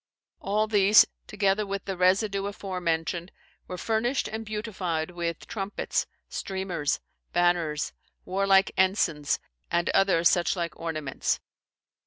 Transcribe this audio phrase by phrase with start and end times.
[0.39, 3.31] All these, together with the residue aforenamed,
[3.67, 6.99] were furnished and beautified with trumpets, streamers,
[7.33, 7.93] banners,
[8.25, 9.37] warlike ensignes,
[9.69, 11.39] and other such like ornaments.